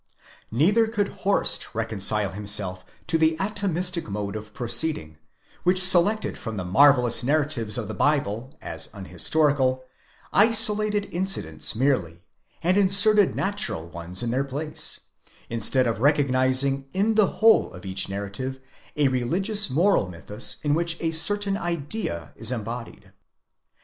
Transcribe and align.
Neither 0.51 0.87
could 0.87 1.09
Horst 1.09 1.75
reconcile 1.75 2.31
himself 2.31 2.83
to 3.05 3.19
the 3.19 3.37
atomistic 3.39 4.09
mode 4.09 4.35
of 4.35 4.51
proceeding, 4.51 5.19
which 5.61 5.85
selected 5.87 6.39
from 6.39 6.55
the 6.55 6.65
marvellous 6.65 7.23
narratives 7.23 7.77
of 7.77 7.87
the 7.87 7.93
Bible, 7.93 8.57
as 8.63 8.89
unhistorical, 8.95 9.83
isolated 10.33 11.07
incidents 11.11 11.75
merely, 11.75 12.25
and 12.63 12.77
inserted 12.79 13.35
natural 13.35 13.89
ones 13.89 14.23
in 14.23 14.31
their 14.31 14.43
place, 14.43 15.01
instead 15.51 15.85
of 15.85 15.99
recognizing 15.99 16.87
in 16.95 17.13
the 17.13 17.27
whole 17.43 17.71
of 17.71 17.85
each 17.85 18.09
narrative 18.09 18.59
a 18.97 19.07
religious 19.07 19.69
moral 19.69 20.07
mythus 20.09 20.57
in 20.63 20.73
which 20.73 20.99
a 20.99 21.11
certain 21.11 21.55
idea 21.55 22.33
is 22.35 22.51
embodied. 22.51 23.11